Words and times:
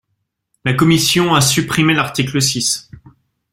La 0.65 0.73
commission 0.73 1.35
a 1.35 1.41
supprimé 1.41 1.93
l’article 1.93 2.41
six. 2.41 2.89